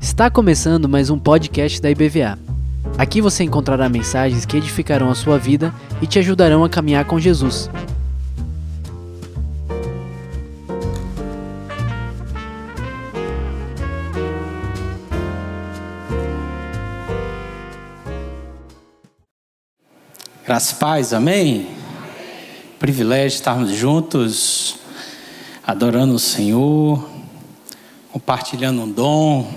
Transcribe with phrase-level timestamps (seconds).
[0.00, 2.36] Está começando mais um podcast da IBVA.
[2.98, 5.72] Aqui você encontrará mensagens que edificarão a sua vida
[6.02, 7.70] e te ajudarão a caminhar com Jesus.
[20.44, 21.68] Graças paz, amém?
[22.78, 24.83] Privilégio estarmos juntos,
[25.66, 27.08] adorando o Senhor,
[28.12, 29.50] compartilhando um dom.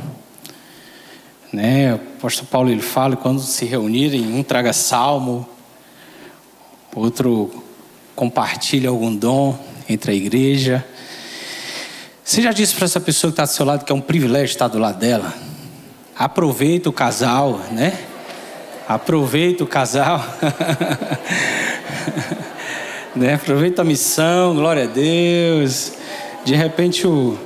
[1.52, 1.94] Né?
[1.94, 5.48] O apóstolo Paulo ele fala quando se reunirem, um traga salmo,
[6.96, 7.64] outro
[8.16, 10.86] compartilha algum dom entre a igreja.
[12.24, 14.54] Você já disse para essa pessoa que está do seu lado que é um privilégio
[14.54, 15.34] estar do lado dela?
[16.16, 18.06] Aproveita o casal, né?
[18.88, 20.24] Aproveita o casal.
[23.18, 23.34] né?
[23.34, 25.94] Aproveita a missão, glória a Deus.
[26.46, 27.38] De repente o,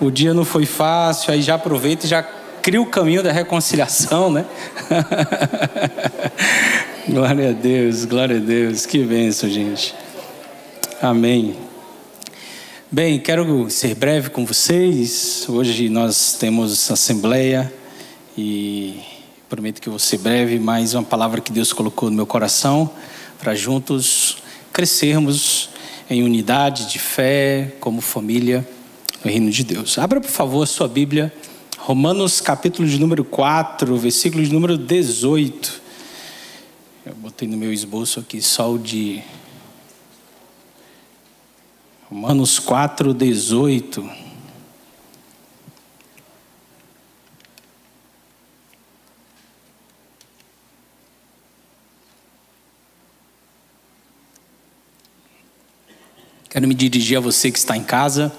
[0.00, 4.30] o dia não foi fácil, aí já aproveita e já cria o caminho da reconciliação,
[4.30, 4.44] né?
[7.08, 8.84] glória a Deus, glória a Deus.
[8.84, 9.94] Que bênção, gente.
[11.00, 11.56] Amém.
[12.90, 15.46] Bem, quero ser breve com vocês.
[15.48, 17.72] Hoje nós temos assembleia
[18.36, 19.00] e
[19.48, 22.90] prometo que vou ser breve, mas uma palavra que Deus colocou no meu coração
[23.38, 24.39] para juntos
[24.72, 25.70] crescermos
[26.08, 28.66] em unidade de fé, como família
[29.24, 29.98] no reino de Deus.
[29.98, 31.32] Abra, por favor, a sua Bíblia
[31.90, 35.80] Romanos capítulo de número 4, versículo de número 18.
[37.06, 39.22] Eu botei no meu esboço aqui só o de
[42.08, 44.19] Romanos 4, 18.
[56.50, 58.32] Quero me dirigir a você que está em casa.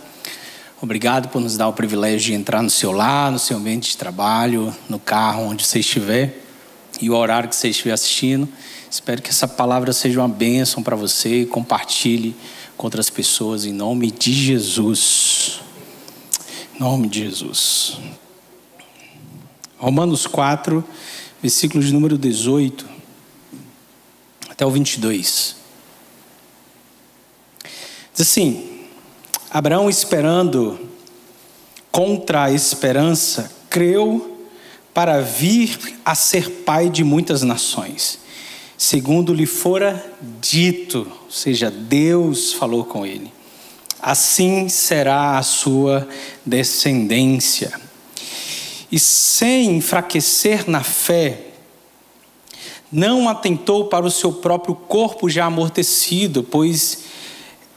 [0.81, 3.97] Obrigado por nos dar o privilégio de entrar no seu lar, no seu ambiente de
[3.97, 6.37] trabalho, no carro, onde você estiver
[7.01, 8.50] e o horário que você estiver assistindo.
[8.89, 12.35] Espero que essa palavra seja uma bênção para você e compartilhe
[12.75, 15.61] com outras pessoas em nome de Jesus.
[16.75, 17.97] Em nome de Jesus.
[19.77, 20.83] Romanos 4,
[21.41, 22.85] versículos número 18
[24.50, 25.60] até o 22.
[28.21, 28.69] Diz assim:
[29.49, 30.79] Abraão, esperando
[31.91, 34.45] contra a esperança, creu
[34.93, 38.19] para vir a ser pai de muitas nações,
[38.77, 40.05] segundo lhe fora
[40.39, 43.33] dito, ou seja, Deus falou com ele.
[43.99, 46.07] Assim será a sua
[46.45, 47.73] descendência.
[48.91, 51.47] E sem enfraquecer na fé,
[52.91, 57.00] não atentou para o seu próprio corpo já amortecido, pois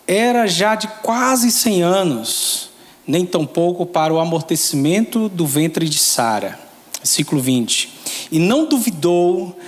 [0.07, 2.71] era já de quase 100 anos,
[3.07, 6.59] nem tampouco para o amortecimento do ventre de Sara.
[6.99, 7.93] Versículo 20.
[8.33, 9.59] E não duvidou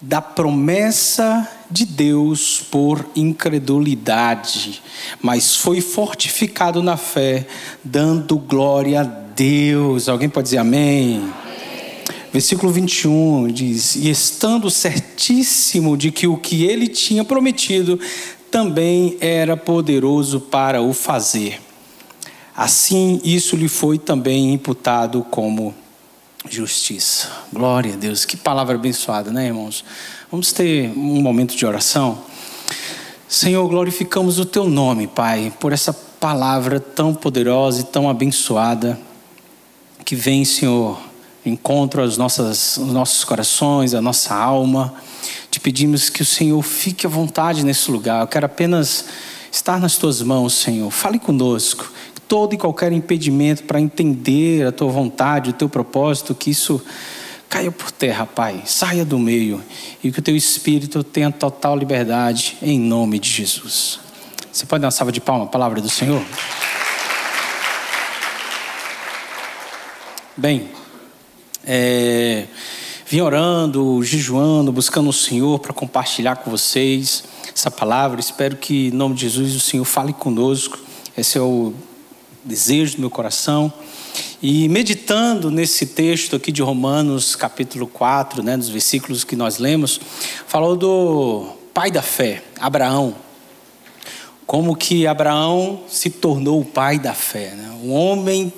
[0.00, 4.82] da promessa de Deus por incredulidade,
[5.22, 7.46] mas foi fortificado na fé,
[7.82, 10.08] dando glória a Deus.
[10.08, 11.16] Alguém pode dizer amém?
[11.16, 11.46] amém.
[12.32, 17.98] Versículo 21 diz: E estando certíssimo de que o que ele tinha prometido
[18.56, 21.60] também era poderoso para o fazer.
[22.56, 25.74] Assim, isso lhe foi também imputado como
[26.48, 27.30] justiça.
[27.52, 28.24] Glória a Deus.
[28.24, 29.84] Que palavra abençoada, né, irmãos?
[30.30, 32.16] Vamos ter um momento de oração.
[33.28, 38.98] Senhor, glorificamos o teu nome, Pai, por essa palavra tão poderosa e tão abençoada
[40.02, 40.98] que vem, Senhor,
[41.44, 44.94] encontro as nossas, os nossos corações, a nossa alma.
[45.56, 48.20] Te pedimos que o Senhor fique à vontade nesse lugar.
[48.20, 49.06] Eu quero apenas
[49.50, 50.90] estar nas tuas mãos, Senhor.
[50.90, 51.90] Fale conosco.
[52.28, 56.78] Todo e qualquer impedimento para entender a tua vontade, o teu propósito, que isso
[57.48, 58.64] caia por terra, Pai.
[58.66, 59.64] Saia do meio
[60.04, 63.98] e que o teu espírito tenha total liberdade em nome de Jesus.
[64.52, 66.22] Você pode dar uma salva de palmas, a palavra do Senhor?
[70.36, 70.68] Bem,
[71.64, 72.46] é,
[73.08, 77.22] vim orando, jejuando, buscando o Senhor para compartilhar com vocês
[77.54, 78.18] essa palavra.
[78.18, 80.78] Espero que, em nome de Jesus, o Senhor fale conosco.
[81.16, 81.72] Esse é o
[82.44, 83.72] desejo do meu coração.
[84.42, 90.00] E meditando nesse texto aqui de Romanos, capítulo 4, né, dos versículos que nós lemos,
[90.48, 93.14] falou do pai da fé, Abraão.
[94.46, 97.70] Como que Abraão se tornou o pai da fé, né?
[97.82, 98.52] um homem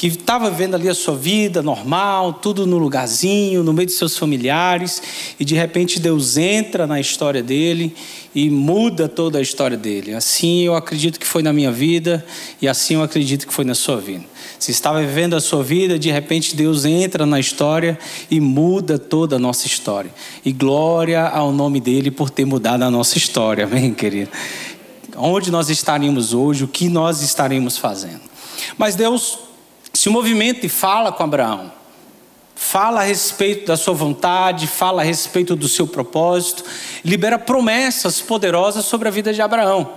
[0.00, 4.16] que estava vivendo ali a sua vida normal, tudo no lugarzinho, no meio de seus
[4.16, 5.02] familiares,
[5.38, 7.94] e de repente Deus entra na história dele
[8.34, 10.14] e muda toda a história dele.
[10.14, 12.24] Assim eu acredito que foi na minha vida
[12.62, 14.24] e assim eu acredito que foi na sua vida.
[14.58, 17.98] Se estava vivendo a sua vida, de repente Deus entra na história
[18.30, 20.10] e muda toda a nossa história.
[20.42, 24.30] E glória ao nome dele por ter mudado a nossa história, amém, querido?
[25.14, 28.22] Onde nós estaríamos hoje, o que nós estaremos fazendo.
[28.78, 29.49] Mas Deus
[29.92, 31.72] se movimenta e fala com Abraão.
[32.54, 36.62] Fala a respeito da sua vontade, fala a respeito do seu propósito,
[37.04, 39.94] libera promessas poderosas sobre a vida de Abraão.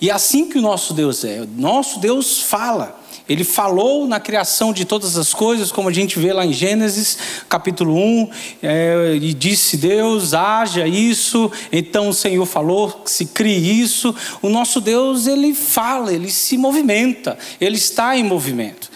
[0.00, 1.42] E é assim que o nosso Deus é.
[1.42, 2.98] O nosso Deus fala.
[3.28, 7.16] Ele falou na criação de todas as coisas, como a gente vê lá em Gênesis,
[7.48, 8.30] capítulo 1,
[8.60, 14.12] é, e disse Deus, haja isso, então o Senhor falou, se crie isso.
[14.42, 18.89] O nosso Deus, ele fala, ele se movimenta, ele está em movimento.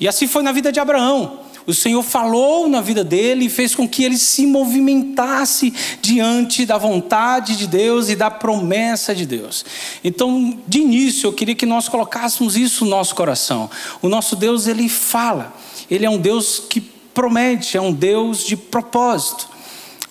[0.00, 1.40] E assim foi na vida de Abraão.
[1.66, 6.78] O Senhor falou na vida dele e fez com que ele se movimentasse diante da
[6.78, 9.64] vontade de Deus e da promessa de Deus.
[10.02, 13.70] Então, de início, eu queria que nós colocássemos isso no nosso coração.
[14.00, 15.54] O nosso Deus, ele fala.
[15.90, 19.48] Ele é um Deus que promete, é um Deus de propósito.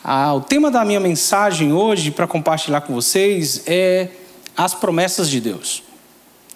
[0.04, 4.10] Ah, o tema da minha mensagem hoje, para compartilhar com vocês, é
[4.56, 5.89] as promessas de Deus.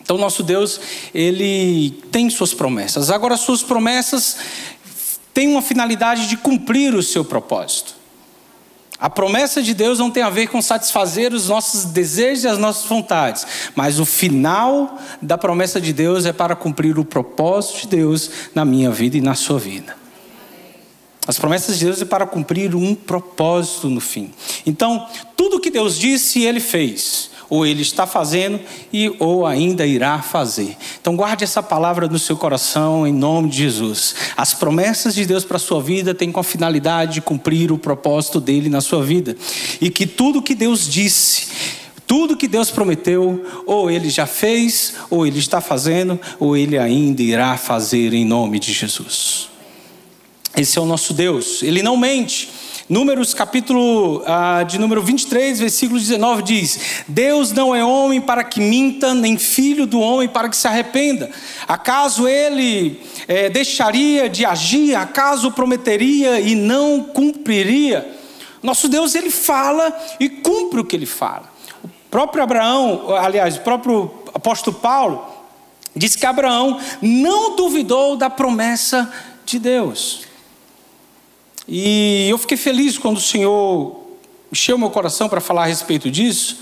[0.03, 0.79] Então, nosso Deus,
[1.15, 3.09] ele tem suas promessas.
[3.09, 4.37] Agora, suas promessas
[5.33, 7.95] têm uma finalidade de cumprir o seu propósito.
[8.99, 12.57] A promessa de Deus não tem a ver com satisfazer os nossos desejos e as
[12.57, 13.45] nossas vontades,
[13.75, 18.63] mas o final da promessa de Deus é para cumprir o propósito de Deus na
[18.63, 19.95] minha vida e na sua vida.
[21.27, 24.31] As promessas de Deus é para cumprir um propósito no fim.
[24.65, 28.59] Então, tudo que Deus disse, ele fez ou ele está fazendo
[28.91, 30.75] e ou ainda irá fazer.
[30.99, 34.15] Então guarde essa palavra no seu coração em nome de Jesus.
[34.35, 37.77] As promessas de Deus para a sua vida têm com a finalidade de cumprir o
[37.77, 39.37] propósito dele na sua vida.
[39.79, 41.45] E que tudo que Deus disse,
[42.07, 47.21] tudo que Deus prometeu, ou ele já fez, ou ele está fazendo, ou ele ainda
[47.21, 49.47] irá fazer em nome de Jesus.
[50.57, 51.61] Esse é o nosso Deus.
[51.61, 52.49] Ele não mente.
[52.89, 58.59] Números capítulo ah, de número 23, versículo 19 diz: Deus não é homem para que
[58.59, 61.31] minta, nem filho do homem para que se arrependa.
[61.65, 64.95] Acaso ele é, deixaria de agir?
[64.95, 68.05] Acaso prometeria e não cumpriria?
[68.61, 71.49] Nosso Deus ele fala e cumpre o que ele fala.
[71.85, 75.25] O próprio Abraão, aliás, o próprio apóstolo Paulo
[75.95, 79.09] diz que Abraão não duvidou da promessa
[79.45, 80.32] de Deus.
[81.67, 84.01] E eu fiquei feliz quando o Senhor
[84.51, 86.59] encheu meu coração para falar a respeito disso,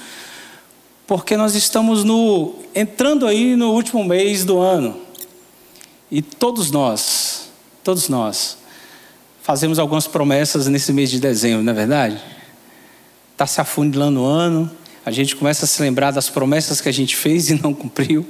[1.08, 5.00] porque nós estamos no entrando aí no último mês do ano.
[6.10, 7.50] E todos nós,
[7.84, 8.58] todos nós
[9.42, 12.22] fazemos algumas promessas nesse mês de dezembro, não é verdade?
[13.34, 14.70] Está se afunilando o ano,
[15.06, 18.26] a gente começa a se lembrar das promessas que a gente fez e não cumpriu,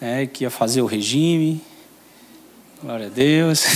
[0.00, 1.62] né, que ia fazer o regime,
[2.82, 3.62] Glória a Deus.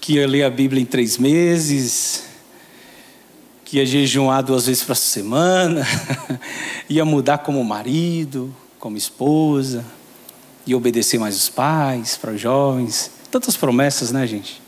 [0.00, 2.24] que ia ler a Bíblia em três meses.
[3.62, 5.86] Que ia jejuar duas vezes por semana.
[6.88, 9.84] ia mudar como marido, como esposa.
[10.66, 13.10] Ia obedecer mais os pais, para os jovens.
[13.30, 14.62] Tantas promessas, né, gente?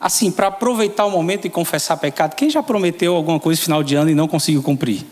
[0.00, 3.82] Assim, para aproveitar o momento e confessar pecado, quem já prometeu alguma coisa no final
[3.82, 5.04] de ano e não conseguiu cumprir?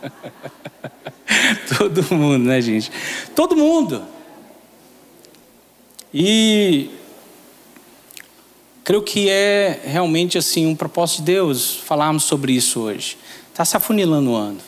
[1.78, 2.90] Todo mundo, né, gente?
[3.34, 4.02] Todo mundo.
[6.12, 6.90] E
[8.82, 13.16] creio que é realmente assim um propósito de Deus falarmos sobre isso hoje.
[13.50, 14.58] Está se afunilando o ano.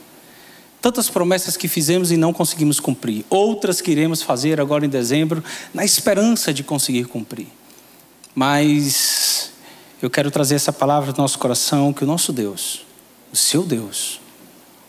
[0.80, 3.24] Tantas promessas que fizemos e não conseguimos cumprir.
[3.30, 5.42] Outras que iremos fazer agora em dezembro,
[5.72, 7.46] na esperança de conseguir cumprir.
[8.34, 9.52] Mas
[10.00, 12.84] eu quero trazer essa palavra no nosso coração que o nosso Deus,
[13.32, 14.20] o seu Deus,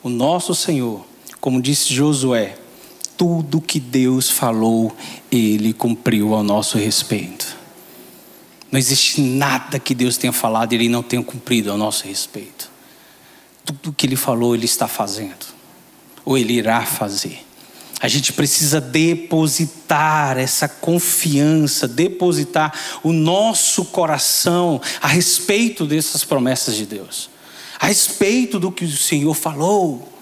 [0.01, 1.05] o nosso Senhor,
[1.43, 2.55] como disse Josué,
[3.17, 4.95] tudo que Deus falou,
[5.29, 7.57] ele cumpriu ao nosso respeito.
[8.71, 12.71] Não existe nada que Deus tenha falado e ele não tenha cumprido ao nosso respeito.
[13.65, 15.45] Tudo que ele falou, ele está fazendo,
[16.23, 17.45] ou ele irá fazer.
[17.99, 22.73] A gente precisa depositar essa confiança, depositar
[23.03, 27.29] o nosso coração a respeito dessas promessas de Deus,
[27.77, 30.12] a respeito do que o Senhor falou.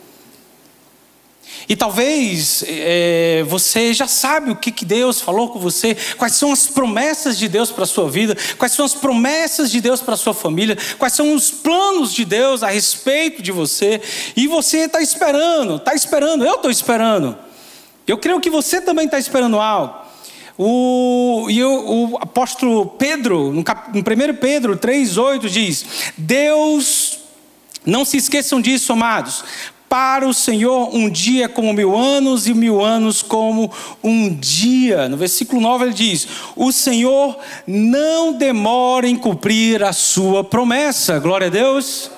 [1.69, 6.51] E talvez é, você já sabe o que, que Deus falou com você, quais são
[6.51, 10.15] as promessas de Deus para a sua vida, quais são as promessas de Deus para
[10.15, 14.01] a sua família, quais são os planos de Deus a respeito de você,
[14.35, 17.37] e você está esperando, está esperando, eu estou esperando.
[18.07, 20.01] Eu creio que você também está esperando algo.
[20.57, 25.85] O, e o, o apóstolo Pedro, no, cap, no 1 Pedro 3,8 diz:
[26.17, 27.19] Deus,
[27.85, 29.43] não se esqueçam disso, amados,
[29.91, 33.69] para o Senhor um dia como mil anos e mil anos como
[34.01, 35.09] um dia.
[35.09, 41.19] No versículo 9 ele diz: O Senhor não demora em cumprir a sua promessa.
[41.19, 42.09] Glória a Deus.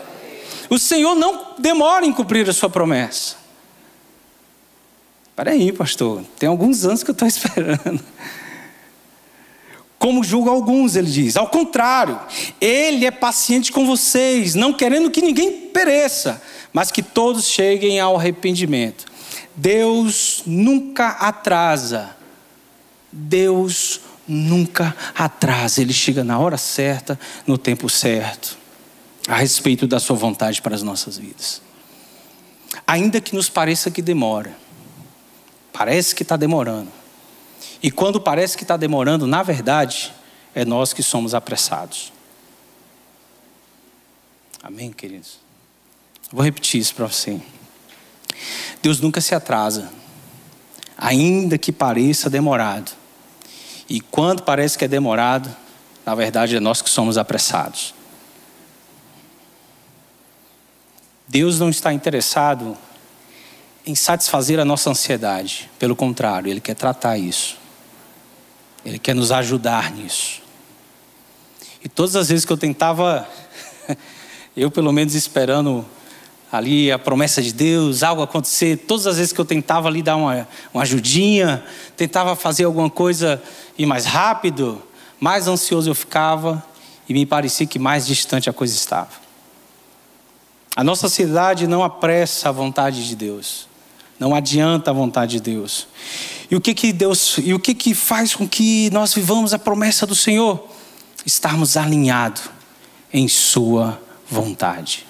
[0.70, 3.38] O Senhor não demora em cumprir a sua promessa.
[5.32, 8.00] Espera aí, pastor, tem alguns anos que eu estou esperando.
[10.04, 11.38] Como julga alguns, ele diz.
[11.38, 12.20] Ao contrário,
[12.60, 16.42] ele é paciente com vocês, não querendo que ninguém pereça
[16.74, 19.06] mas que todos cheguem ao arrependimento.
[19.56, 22.18] Deus nunca atrasa.
[23.12, 25.80] Deus nunca atrasa.
[25.80, 28.58] Ele chega na hora certa, no tempo certo,
[29.28, 31.62] a respeito da sua vontade para as nossas vidas.
[32.88, 34.58] Ainda que nos pareça que demora,
[35.72, 36.92] parece que está demorando.
[37.82, 40.14] E quando parece que está demorando, na verdade,
[40.56, 42.14] é nós que somos apressados.
[44.62, 45.40] Amém, queridos?
[46.32, 47.40] Vou repetir isso para você.
[48.82, 49.92] Deus nunca se atrasa,
[50.98, 52.92] ainda que pareça demorado.
[53.90, 55.54] E quando parece que é demorado,
[56.06, 57.94] na verdade é nós que somos apressados.
[61.28, 62.78] Deus não está interessado
[63.86, 67.58] em satisfazer a nossa ansiedade, pelo contrário, Ele quer tratar isso,
[68.86, 70.42] Ele quer nos ajudar nisso.
[71.84, 73.28] E todas as vezes que eu tentava,
[74.56, 75.86] eu pelo menos esperando
[76.50, 78.78] ali a promessa de Deus, algo acontecer.
[78.78, 81.64] Todas as vezes que eu tentava ali dar uma, uma ajudinha,
[81.98, 83.42] tentava fazer alguma coisa
[83.78, 84.82] ir mais rápido,
[85.20, 86.64] mais ansioso eu ficava
[87.10, 89.10] e me parecia que mais distante a coisa estava.
[90.76, 93.68] A nossa sociedade não apressa a vontade de Deus.
[94.24, 95.88] Não adianta a vontade de Deus.
[96.50, 99.60] E o que que Deus, e o que que faz com que nós vivamos a
[99.60, 100.68] promessa do Senhor?
[101.26, 102.44] Estarmos alinhados
[103.12, 105.06] em sua vontade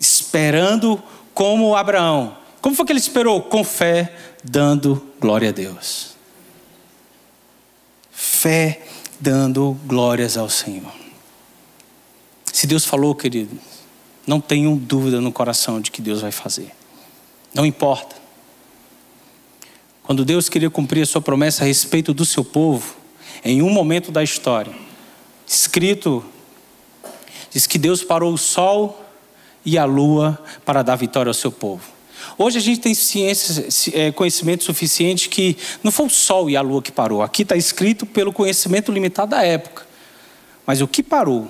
[0.00, 1.02] esperando
[1.34, 2.36] como Abraão.
[2.60, 3.42] Como foi que ele esperou?
[3.42, 6.16] Com fé, dando glória a Deus.
[8.10, 8.82] Fé
[9.20, 10.92] dando glórias ao Senhor.
[12.52, 13.58] Se Deus falou, querido,
[14.26, 16.72] não tenham dúvida no coração de que Deus vai fazer.
[17.54, 18.16] Não importa.
[20.02, 22.96] Quando Deus queria cumprir a sua promessa a respeito do seu povo,
[23.44, 24.72] em um momento da história,
[25.46, 26.24] escrito,
[27.50, 29.04] diz que Deus parou o sol
[29.64, 31.82] e a lua para dar vitória ao seu povo.
[32.36, 36.60] Hoje a gente tem ciência, é, conhecimento suficiente que não foi o sol e a
[36.60, 37.22] lua que parou.
[37.22, 39.86] Aqui está escrito pelo conhecimento limitado da época.
[40.66, 41.48] Mas o que parou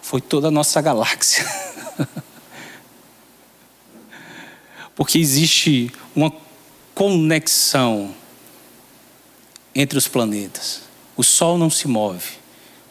[0.00, 1.46] foi toda a nossa galáxia.
[4.94, 6.32] Porque existe uma
[6.94, 8.14] conexão
[9.74, 10.82] entre os planetas.
[11.16, 12.32] O Sol não se move,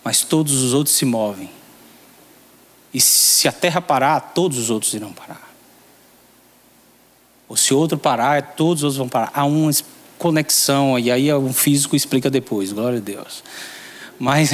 [0.04, 1.50] mas todos os outros se movem.
[2.94, 5.50] E se a terra parar, todos os outros irão parar.
[7.48, 9.32] Ou se outro parar, todos os outros vão parar.
[9.34, 9.72] Há uma
[10.18, 13.44] conexão, e aí um físico explica depois, glória a Deus.
[14.20, 14.52] Mas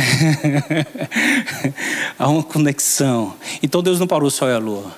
[2.18, 3.36] há uma conexão.
[3.62, 4.96] Então Deus não parou só a lua.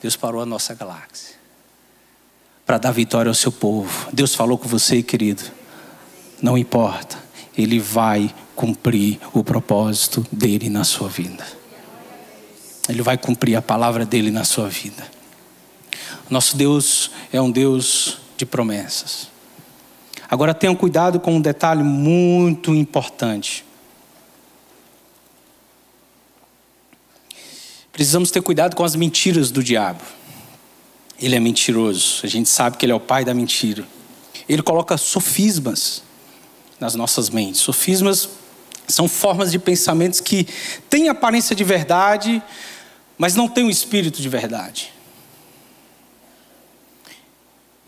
[0.00, 1.37] Deus parou a nossa galáxia.
[2.68, 4.10] Para dar vitória ao seu povo.
[4.12, 5.42] Deus falou com você, querido.
[6.42, 7.16] Não importa.
[7.56, 11.46] Ele vai cumprir o propósito dele na sua vida.
[12.86, 15.02] Ele vai cumprir a palavra dele na sua vida.
[16.28, 19.28] Nosso Deus é um Deus de promessas.
[20.28, 23.64] Agora tenham cuidado com um detalhe muito importante.
[27.90, 30.02] Precisamos ter cuidado com as mentiras do diabo.
[31.20, 33.84] Ele é mentiroso, a gente sabe que ele é o pai da mentira.
[34.48, 36.02] Ele coloca sofismas
[36.78, 37.60] nas nossas mentes.
[37.60, 38.28] Sofismas
[38.86, 40.46] são formas de pensamentos que
[40.88, 42.42] têm aparência de verdade,
[43.18, 44.92] mas não tem um espírito de verdade.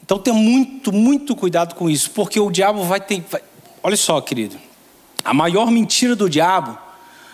[0.03, 3.25] Então tenha muito, muito cuidado com isso, porque o diabo vai ter.
[3.31, 3.41] Vai...
[3.83, 4.57] Olha só, querido.
[5.25, 6.77] A maior mentira do diabo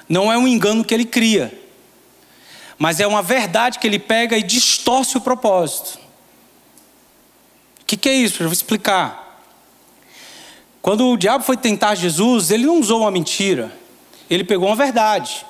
[0.08, 1.58] não é um engano que ele cria,
[2.78, 5.98] mas é uma verdade que ele pega e distorce o propósito.
[7.80, 8.42] O que, que é isso?
[8.42, 9.40] Eu vou explicar.
[10.82, 13.72] Quando o diabo foi tentar Jesus, ele não usou uma mentira,
[14.28, 15.44] ele pegou uma verdade.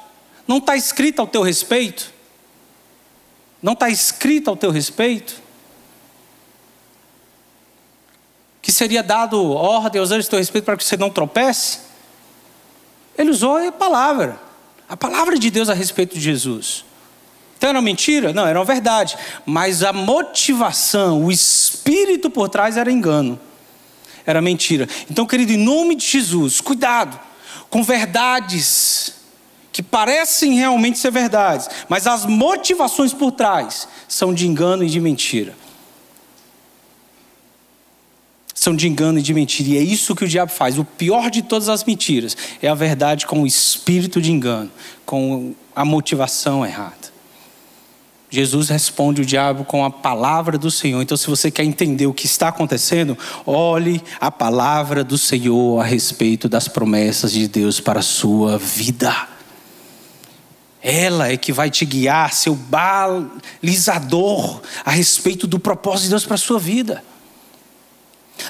[0.47, 2.12] Não está escrito ao teu respeito
[3.61, 5.42] Não está escrito ao teu respeito?
[8.62, 11.80] Que seria dado ordem aos anjos teu respeito para que você não tropece?
[13.18, 14.38] Ele usou a palavra,
[14.88, 16.85] a palavra de Deus a respeito de Jesus.
[17.56, 18.32] Então era mentira?
[18.32, 19.16] Não, era uma verdade.
[19.44, 23.40] Mas a motivação, o espírito por trás era engano.
[24.26, 24.88] Era mentira.
[25.10, 27.18] Então, querido, em nome de Jesus, cuidado
[27.70, 29.14] com verdades
[29.72, 34.98] que parecem realmente ser verdades, mas as motivações por trás são de engano e de
[34.98, 35.54] mentira.
[38.54, 39.68] São de engano e de mentira.
[39.68, 40.78] E é isso que o diabo faz.
[40.78, 44.70] O pior de todas as mentiras é a verdade com o espírito de engano,
[45.04, 47.15] com a motivação errada.
[48.37, 51.00] Jesus responde o diabo com a palavra do Senhor.
[51.00, 53.16] Então, se você quer entender o que está acontecendo,
[53.47, 59.26] olhe a palavra do Senhor a respeito das promessas de Deus para a sua vida.
[60.83, 66.35] Ela é que vai te guiar, seu balizador, a respeito do propósito de Deus para
[66.35, 67.02] a sua vida,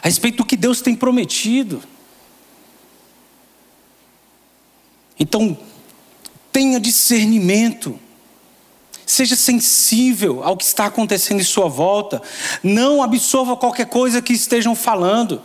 [0.03, 1.81] a respeito do que Deus tem prometido.
[5.19, 5.57] Então,
[6.51, 8.01] tenha discernimento.
[9.07, 12.21] Seja sensível ao que está acontecendo em sua volta.
[12.61, 15.41] Não absorva qualquer coisa que estejam falando.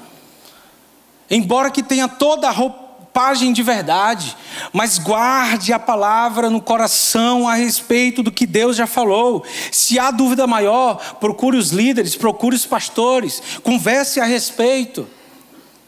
[1.29, 4.35] Embora que tenha toda a roupagem de verdade,
[4.73, 9.45] mas guarde a palavra no coração a respeito do que Deus já falou.
[9.71, 15.07] Se há dúvida maior, procure os líderes, procure os pastores, converse a respeito.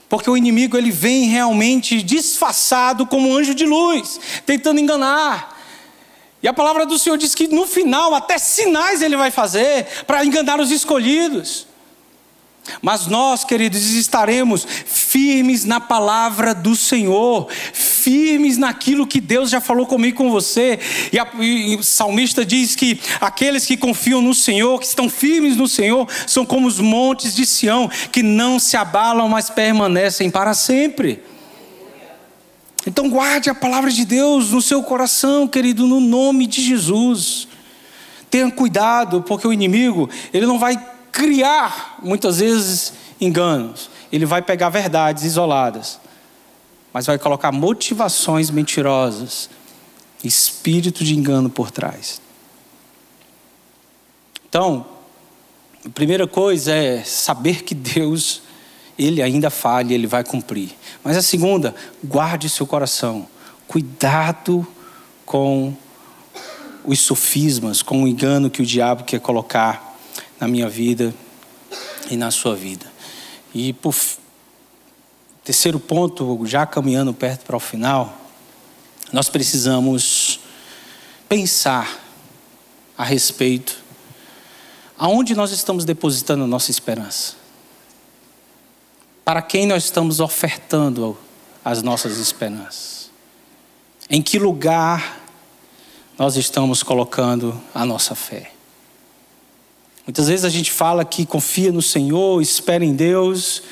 [0.07, 5.52] Porque o inimigo ele vem realmente disfarçado como um anjo de luz, tentando enganar.
[6.43, 10.25] E a palavra do Senhor diz que no final, até sinais ele vai fazer para
[10.25, 11.65] enganar os escolhidos.
[12.81, 19.85] Mas nós, queridos, estaremos firmes na palavra do Senhor, firmes naquilo que Deus já falou
[19.85, 20.79] comigo e com você.
[21.11, 25.55] E, a, e o salmista diz que aqueles que confiam no Senhor, que estão firmes
[25.55, 30.53] no Senhor, são como os montes de Sião, que não se abalam, mas permanecem para
[30.53, 31.21] sempre.
[32.85, 37.47] Então guarde a palavra de Deus no seu coração, querido, no nome de Jesus.
[38.29, 40.77] Tenha cuidado, porque o inimigo, ele não vai
[41.11, 43.89] criar muitas vezes enganos.
[44.11, 45.99] Ele vai pegar verdades isoladas,
[46.91, 49.49] mas vai colocar motivações mentirosas,
[50.23, 52.21] espírito de engano por trás.
[54.47, 54.85] Então,
[55.83, 58.42] a primeira coisa é saber que Deus
[58.97, 60.71] ele ainda falha, ele vai cumprir.
[61.03, 63.27] Mas a segunda, guarde seu coração.
[63.67, 64.65] Cuidado
[65.25, 65.75] com
[66.85, 69.97] os sofismas, com o engano que o diabo quer colocar
[70.39, 71.13] na minha vida
[72.11, 72.85] e na sua vida.
[73.53, 73.95] E por
[75.43, 78.17] terceiro ponto, já caminhando perto para o final,
[79.11, 80.39] nós precisamos
[81.27, 81.99] pensar
[82.97, 83.81] a respeito
[84.97, 87.42] aonde nós estamos depositando a nossa esperança
[89.23, 91.17] para quem nós estamos ofertando
[91.63, 93.09] as nossas esperanças?
[94.09, 95.21] Em que lugar
[96.17, 98.51] nós estamos colocando a nossa fé?
[100.05, 103.63] Muitas vezes a gente fala que confia no Senhor, espera em Deus,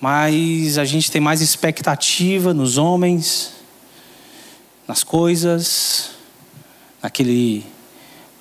[0.00, 3.54] mas a gente tem mais expectativa nos homens,
[4.86, 6.10] nas coisas,
[7.02, 7.66] naquele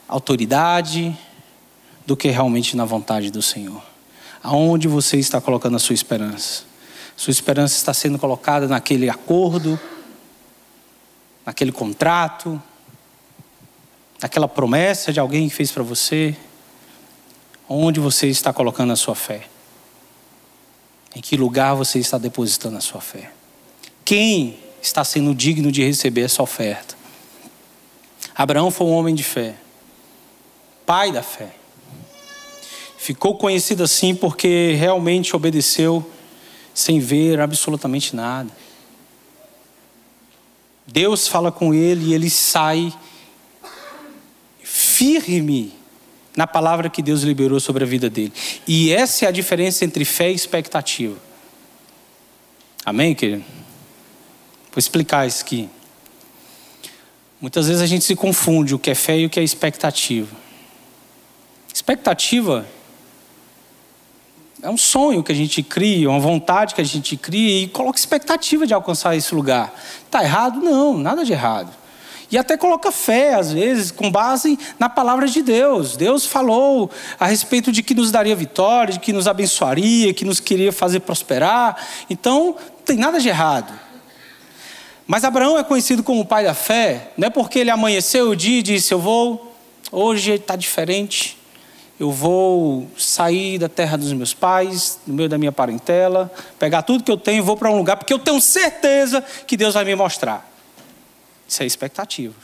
[0.07, 1.17] autoridade,
[2.05, 3.86] do que realmente na vontade do Senhor.
[4.47, 6.63] Aonde você está colocando a sua esperança?
[7.17, 9.77] Sua esperança está sendo colocada naquele acordo,
[11.45, 12.61] naquele contrato,
[14.21, 16.33] naquela promessa de alguém que fez para você?
[17.67, 19.49] Onde você está colocando a sua fé?
[21.13, 23.33] Em que lugar você está depositando a sua fé?
[24.05, 26.95] Quem está sendo digno de receber essa oferta?
[28.33, 29.55] Abraão foi um homem de fé,
[30.85, 31.53] pai da fé.
[33.07, 36.05] Ficou conhecido assim porque realmente obedeceu
[36.73, 38.51] sem ver absolutamente nada.
[40.85, 42.93] Deus fala com ele e ele sai
[44.61, 45.73] firme
[46.35, 48.33] na palavra que Deus liberou sobre a vida dele.
[48.67, 51.15] E essa é a diferença entre fé e expectativa.
[52.83, 53.45] Amém, querido?
[54.69, 55.69] Vou explicar isso aqui.
[57.39, 60.35] Muitas vezes a gente se confunde o que é fé e o que é expectativa.
[61.73, 62.67] Expectativa
[64.61, 67.99] é um sonho que a gente cria, uma vontade que a gente cria e coloca
[67.99, 69.73] expectativa de alcançar esse lugar.
[70.05, 70.59] Está errado?
[70.59, 71.71] Não, nada de errado.
[72.29, 75.95] E até coloca fé, às vezes, com base na palavra de Deus.
[75.95, 76.89] Deus falou
[77.19, 81.01] a respeito de que nos daria vitória, de que nos abençoaria, que nos queria fazer
[81.01, 81.77] prosperar.
[82.09, 83.71] Então, não tem nada de errado.
[85.05, 88.35] Mas Abraão é conhecido como o pai da fé, não é porque ele amanheceu o
[88.35, 89.55] dia e disse: Eu vou
[89.89, 91.36] hoje está diferente.
[91.99, 97.03] Eu vou sair da terra dos meus pais, do meio da minha parentela, pegar tudo
[97.03, 99.83] que eu tenho e vou para um lugar, porque eu tenho certeza que Deus vai
[99.83, 100.47] me mostrar.
[101.47, 102.35] Isso é expectativa.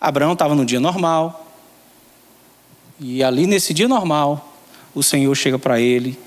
[0.00, 1.46] Abraão estava no dia normal,
[3.00, 4.52] e ali nesse dia normal,
[4.94, 6.18] o Senhor chega para ele,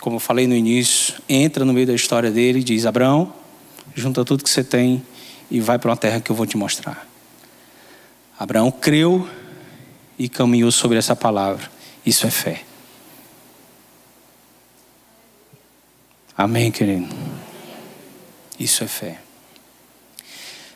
[0.00, 3.32] como eu falei no início, entra no meio da história dele e diz: Abraão,
[3.94, 5.02] junta tudo que você tem
[5.50, 7.06] e vai para uma terra que eu vou te mostrar.
[8.38, 9.28] Abraão creu
[10.20, 11.70] e caminhou sobre essa palavra.
[12.04, 12.62] Isso é fé.
[16.36, 17.08] Amém, querido?
[18.58, 19.18] Isso é fé.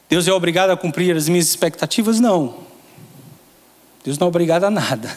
[0.08, 2.18] Deus é obrigado a cumprir as minhas expectativas?
[2.20, 2.64] Não.
[4.02, 5.10] Deus não é obrigado a nada.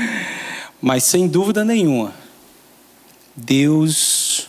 [0.78, 2.14] Mas sem dúvida nenhuma,
[3.34, 4.48] Deus,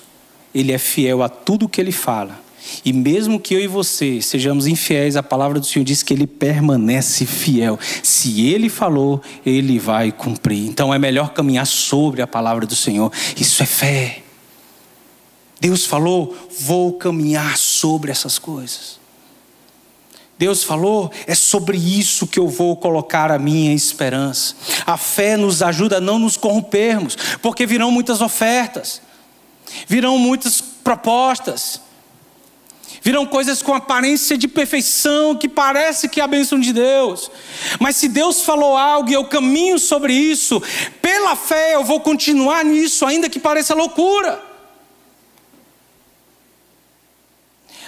[0.54, 2.38] Ele é fiel a tudo que Ele fala.
[2.86, 6.28] E mesmo que eu e você sejamos infiéis, a palavra do Senhor diz que Ele
[6.28, 7.80] permanece fiel.
[8.04, 10.67] Se Ele falou, Ele vai cumprir.
[10.67, 13.12] Então é melhor caminhar sobre a palavra do Senhor.
[13.38, 14.24] Isso é fé.
[15.60, 19.00] Deus falou, vou caminhar sobre essas coisas.
[20.41, 24.56] Deus falou, é sobre isso que eu vou colocar a minha esperança.
[24.88, 29.04] A fé nos ajuda a não nos corrompermos, porque virão muitas ofertas,
[29.88, 31.80] virão muitas propostas,
[33.01, 37.31] virão coisas com aparência de perfeição, que parece que é a bênção de Deus.
[37.79, 40.61] Mas se Deus falou algo e eu caminho sobre isso,
[41.01, 44.50] pela fé eu vou continuar nisso, ainda que pareça loucura.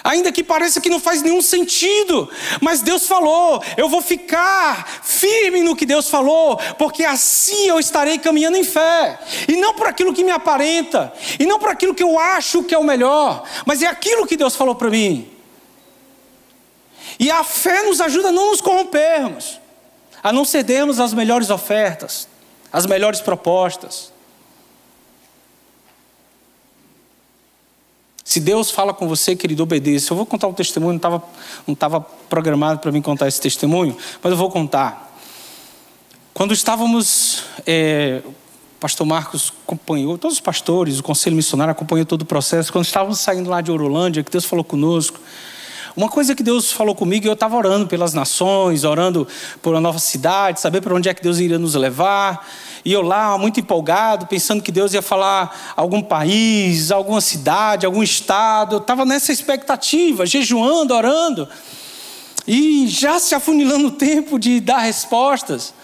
[0.04, 2.30] Ainda que pareça que não faz nenhum sentido,
[2.62, 8.18] mas Deus falou, eu vou ficar firme no que Deus falou, porque assim eu estarei
[8.18, 12.04] caminhando em fé, e não por aquilo que me aparenta, e não por aquilo que
[12.04, 15.30] eu acho que é o melhor, mas é aquilo que Deus falou para mim.
[17.20, 19.60] E a fé nos ajuda a não nos corrompermos,
[20.22, 22.28] a não cedermos às melhores ofertas,
[22.72, 24.13] às melhores propostas.
[28.24, 30.14] Se Deus fala com você, querido, obedeça.
[30.14, 31.00] Eu vou contar um testemunho,
[31.68, 35.14] não estava programado para mim contar esse testemunho, mas eu vou contar.
[36.34, 38.34] Quando estávamos, é, o
[38.80, 42.72] pastor Marcos acompanhou, todos os pastores, o conselho missionário acompanhou todo o processo.
[42.72, 45.20] Quando estávamos saindo lá de Orolândia, que Deus falou conosco,
[45.96, 49.28] uma coisa que Deus falou comigo, eu estava orando pelas nações, orando
[49.62, 52.48] por uma nova cidade, saber para onde é que Deus iria nos levar.
[52.84, 58.02] E eu lá, muito empolgado, pensando que Deus ia falar algum país, alguma cidade, algum
[58.02, 58.76] estado.
[58.76, 61.48] Eu estava nessa expectativa, jejuando, orando.
[62.48, 65.76] E já se afunilando o tempo de dar respostas.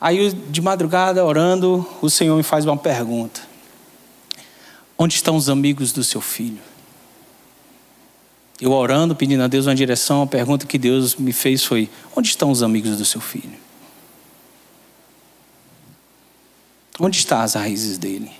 [0.00, 3.42] Aí, de madrugada, orando, o Senhor me faz uma pergunta:
[4.96, 6.60] Onde estão os amigos do seu filho?
[8.60, 12.28] Eu orando, pedindo a Deus uma direção, a pergunta que Deus me fez foi: Onde
[12.28, 13.58] estão os amigos do seu filho?
[16.98, 18.32] Onde estão as raízes dele?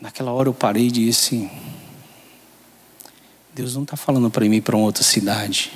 [0.00, 1.50] Naquela hora eu parei e disse:
[3.54, 5.72] Deus não está falando para mim para uma outra cidade.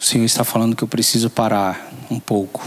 [0.00, 2.66] O Senhor está falando que eu preciso parar um pouco.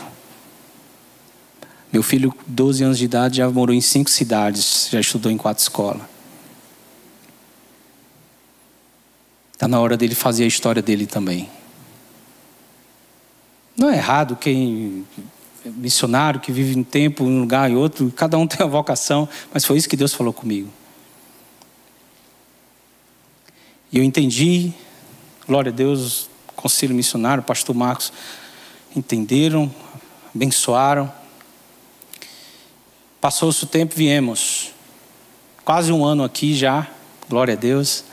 [1.92, 5.64] Meu filho, 12 anos de idade, já morou em cinco cidades, já estudou em quatro
[5.64, 6.13] escolas.
[9.64, 11.50] Está na hora dele fazer a história dele também.
[13.78, 15.08] Não é errado quem
[15.64, 19.26] missionário que vive um tempo em um lugar e outro, cada um tem a vocação,
[19.54, 20.68] mas foi isso que Deus falou comigo.
[23.90, 24.74] E eu entendi,
[25.48, 28.12] glória a Deus, conselho missionário, pastor Marcos,
[28.94, 29.74] entenderam,
[30.36, 31.10] abençoaram.
[33.22, 34.74] Passou-se o tempo, viemos.
[35.64, 36.86] Quase um ano aqui já,
[37.30, 38.04] glória a Deus.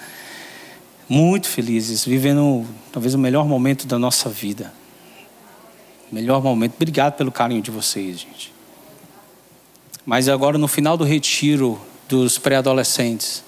[1.13, 4.73] Muito felizes, vivendo talvez o melhor momento da nossa vida.
[6.13, 6.75] Melhor momento.
[6.77, 8.53] Obrigado pelo carinho de vocês, gente.
[10.07, 13.43] Mas agora, no final do retiro dos pré-adolescentes,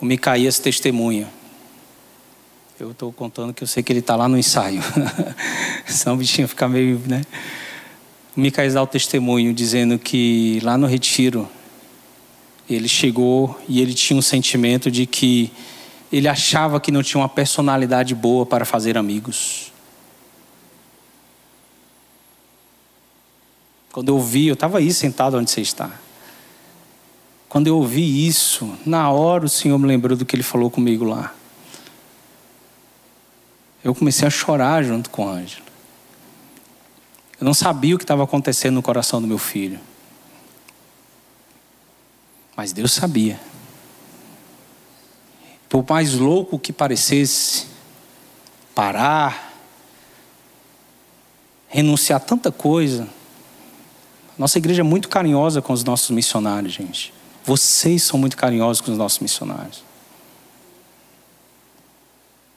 [0.00, 1.28] o Micaías testemunha.
[2.78, 4.80] Eu estou contando que eu sei que ele está lá no ensaio.
[5.88, 7.22] Senão o bichinho fica meio, né?
[8.36, 11.48] O Micaías dá o testemunho dizendo que lá no retiro
[12.70, 15.50] ele chegou e ele tinha um sentimento de que
[16.12, 19.72] ele achava que não tinha uma personalidade boa para fazer amigos.
[23.92, 25.90] Quando eu ouvi, eu estava aí sentado onde você está.
[27.48, 31.04] Quando eu ouvi isso, na hora o Senhor me lembrou do que Ele falou comigo
[31.04, 31.32] lá.
[33.82, 35.64] Eu comecei a chorar junto com a Ângela.
[37.40, 39.78] Eu não sabia o que estava acontecendo no coração do meu filho.
[42.56, 43.38] Mas Deus sabia.
[45.68, 47.66] Por mais louco que parecesse,
[48.74, 49.52] parar,
[51.68, 53.08] renunciar a tanta coisa.
[54.38, 57.12] Nossa igreja é muito carinhosa com os nossos missionários, gente.
[57.44, 59.84] Vocês são muito carinhosos com os nossos missionários.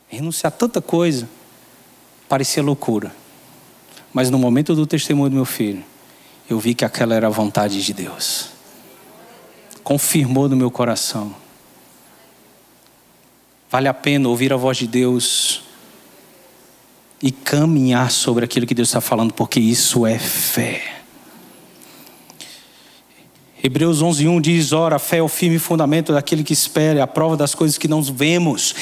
[0.07, 1.29] Renunciar a tanta coisa
[2.27, 3.13] parecia loucura.
[4.13, 5.83] Mas no momento do testemunho do meu filho,
[6.49, 8.49] eu vi que aquela era a vontade de Deus.
[9.83, 11.35] Confirmou no meu coração.
[13.71, 15.61] Vale a pena ouvir a voz de Deus
[17.21, 20.98] e caminhar sobre aquilo que Deus está falando, porque isso é fé.
[23.61, 27.07] Hebreus 11:1 diz: Ora, a fé é o firme fundamento daquele que espera, é a
[27.07, 28.73] prova das coisas que não vemos.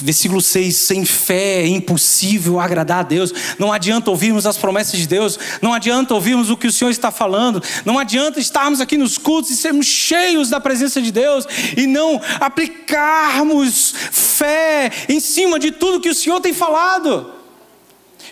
[0.00, 3.32] Versículo 6: Sem fé é impossível agradar a Deus.
[3.58, 7.10] Não adianta ouvirmos as promessas de Deus, não adianta ouvirmos o que o Senhor está
[7.10, 11.86] falando, não adianta estarmos aqui nos cultos e sermos cheios da presença de Deus e
[11.86, 17.39] não aplicarmos fé em cima de tudo que o Senhor tem falado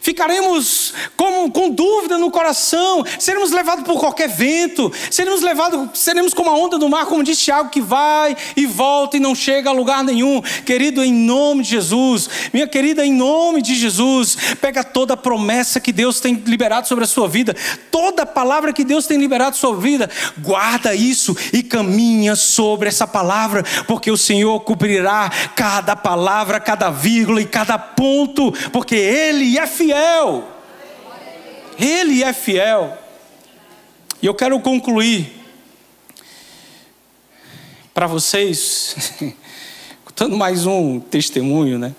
[0.01, 6.51] ficaremos com, com dúvida no coração, seremos levados por qualquer vento, seremos levados, seremos como
[6.51, 9.73] a onda do mar, como diz Tiago, que vai e volta e não chega a
[9.73, 10.41] lugar nenhum.
[10.65, 15.81] Querido, em nome de Jesus, minha querida, em nome de Jesus, pega toda a promessa
[15.81, 17.55] que Deus tem liberado sobre a sua vida,
[17.91, 22.37] toda a palavra que Deus tem liberado sobre a sua vida, guarda isso e caminha
[22.37, 28.95] sobre essa palavra, porque o Senhor cobrirá cada palavra, cada vírgula e cada ponto, porque
[28.95, 30.44] Ele é fiel fiel.
[31.79, 32.98] Ele é fiel.
[34.20, 35.33] E eu quero concluir
[37.94, 39.14] para vocês,
[40.05, 41.94] contando mais um testemunho, né?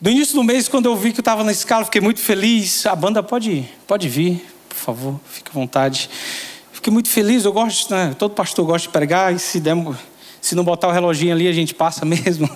[0.00, 2.84] No início do mês, quando eu vi que eu estava na escala, fiquei muito feliz.
[2.84, 6.10] A banda pode, pode vir, por favor, fique à vontade.
[6.72, 8.14] Fiquei muito feliz, eu gosto, né?
[8.18, 9.76] todo pastor gosta de pregar, e se, der,
[10.40, 12.50] se não botar o reloginho ali, a gente passa mesmo.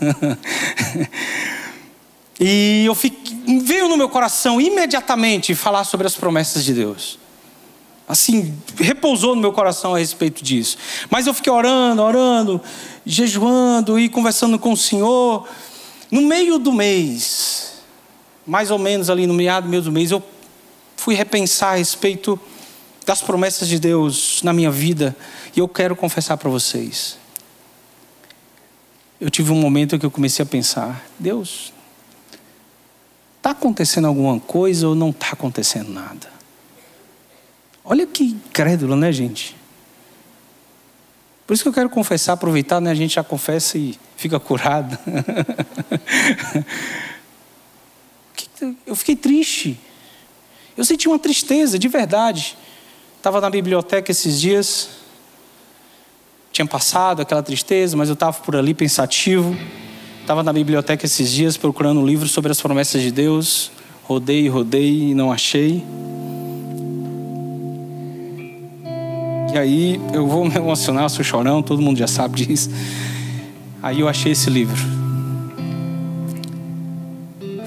[2.39, 7.19] E eu fiquei, veio no meu coração imediatamente falar sobre as promessas de Deus.
[8.09, 10.79] Assim, repousou no meu coração a respeito disso.
[11.11, 12.61] Mas eu fiquei orando, orando,
[13.05, 15.47] jejuando e conversando com o Senhor.
[16.11, 17.83] No meio do mês,
[18.47, 20.23] mais ou menos ali no meado do meio do mês, eu
[20.97, 22.41] fui repensar a respeito
[23.05, 25.15] das promessas de Deus na minha vida.
[25.55, 27.19] E eu quero confessar para vocês.
[29.21, 31.73] Eu tive um momento que eu comecei a pensar: Deus,
[33.39, 36.29] Está acontecendo alguma coisa ou não está acontecendo nada?
[37.85, 39.57] Olha que incrédulo, né, gente?
[41.47, 42.91] Por isso que eu quero confessar, aproveitar, né?
[42.91, 44.99] A gente já confessa e fica curado.
[48.87, 49.81] eu fiquei triste.
[50.77, 52.55] Eu senti uma tristeza, de verdade.
[53.17, 54.91] Estava na biblioteca esses dias.
[56.53, 59.57] Tinha passado aquela tristeza, mas eu estava por ali pensativo.
[60.29, 63.71] Estava na biblioteca esses dias procurando um livro sobre as promessas de Deus.
[64.05, 65.83] Rodei, rodei e não achei.
[69.55, 72.69] E aí eu vou me emocionar, sou chorão, todo mundo já sabe disso.
[73.83, 74.77] Aí eu achei esse livro.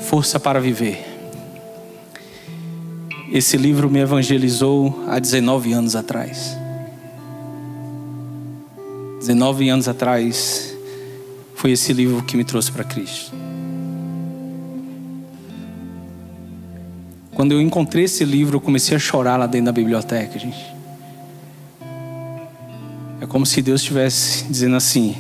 [0.02, 1.04] Força para Viver.
[3.32, 6.56] Esse livro me evangelizou há 19 anos atrás.
[9.20, 10.71] 19 anos atrás,
[11.62, 13.32] foi esse livro que me trouxe para Cristo.
[17.36, 20.58] Quando eu encontrei esse livro, eu comecei a chorar lá dentro da biblioteca, gente.
[23.22, 25.16] É como se Deus estivesse dizendo assim: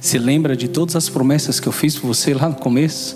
[0.00, 3.14] Se lembra de todas as promessas que eu fiz para você lá no começo?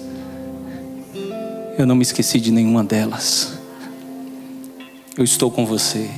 [1.79, 3.55] Eu não me esqueci de nenhuma delas.
[5.17, 6.11] Eu estou com você.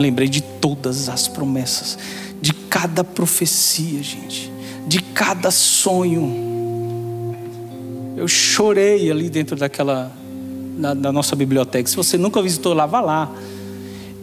[0.00, 1.98] Lembrei de todas as promessas,
[2.40, 4.50] de cada profecia, gente,
[4.86, 7.36] de cada sonho.
[8.16, 10.10] Eu chorei ali dentro daquela,
[10.76, 11.88] na, nossa biblioteca.
[11.88, 13.30] Se você nunca visitou lá, vá lá.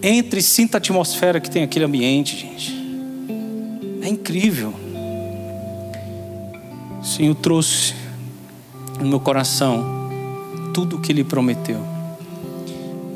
[0.02, 2.76] Entre e sinta a atmosfera que tem aquele ambiente, gente.
[4.02, 4.74] É incrível.
[7.02, 7.94] O Senhor trouxe
[9.00, 9.86] no meu coração
[10.74, 11.97] tudo o que Ele prometeu.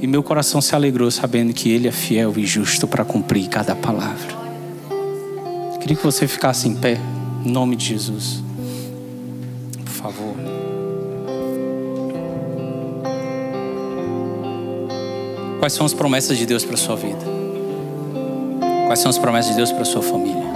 [0.01, 3.75] E meu coração se alegrou sabendo que Ele é fiel e justo para cumprir cada
[3.75, 4.41] palavra.
[5.79, 6.99] Queria que você ficasse em pé,
[7.45, 8.43] em nome de Jesus.
[9.85, 10.35] Por favor.
[15.59, 17.23] Quais são as promessas de Deus para a sua vida?
[18.87, 20.51] Quais são as promessas de Deus para a sua família?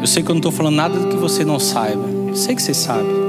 [0.00, 2.08] Eu sei que eu não estou falando nada do que você não saiba.
[2.26, 3.21] Eu sei que você sabe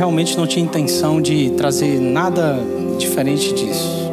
[0.00, 2.58] realmente não tinha intenção de trazer nada
[2.98, 4.10] diferente disso.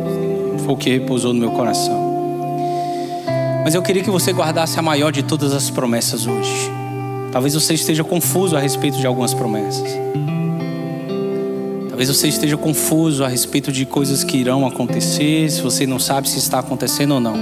[0.65, 1.95] Foi o que repousou no meu coração.
[3.63, 6.69] Mas eu queria que você guardasse a maior de todas as promessas hoje.
[7.32, 9.89] Talvez você esteja confuso a respeito de algumas promessas.
[11.88, 16.28] Talvez você esteja confuso a respeito de coisas que irão acontecer, se você não sabe
[16.28, 17.38] se está acontecendo ou não.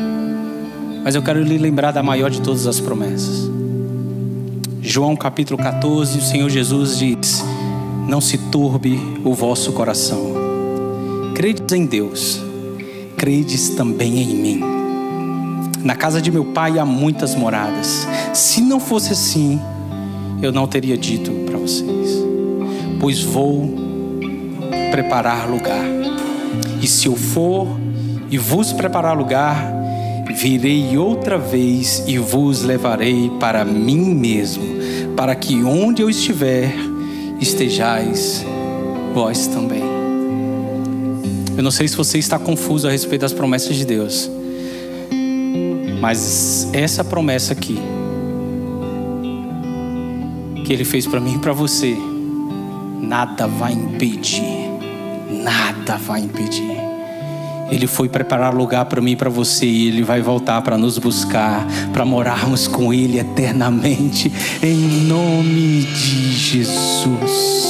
[1.04, 3.50] Mas eu quero lhe lembrar da maior de todas as promessas.
[4.84, 7.44] João capítulo 14, o Senhor Jesus diz:
[8.08, 10.34] Não se turbe o vosso coração.
[11.34, 12.42] Credes em Deus,
[13.18, 14.64] credes também em mim.
[15.84, 18.08] Na casa de meu pai há muitas moradas.
[18.34, 19.60] Se não fosse assim,
[20.42, 22.24] eu não teria dito para vocês.
[23.00, 23.74] Pois vou
[24.92, 25.86] preparar lugar.
[26.82, 27.68] E se eu for
[28.30, 29.74] e vos preparar lugar,
[30.36, 34.64] virei outra vez e vos levarei para mim mesmo,
[35.16, 36.74] para que onde eu estiver,
[37.40, 38.46] estejais
[39.14, 39.84] vós também.
[41.58, 44.30] Eu não sei se você está confuso a respeito das promessas de Deus,
[46.02, 47.80] mas essa promessa aqui,
[50.66, 51.96] que Ele fez para mim e para você,
[53.02, 54.66] nada vai impedir
[55.86, 56.85] nada vai impedir.
[57.70, 60.98] Ele foi preparar lugar para mim e para você, e Ele vai voltar para nos
[60.98, 67.66] buscar, para morarmos com Ele eternamente, em nome de Jesus.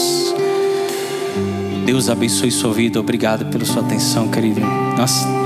[1.85, 4.61] Deus abençoe sua vida, obrigado pela sua atenção, querido.
[4.97, 5.44] Nossa.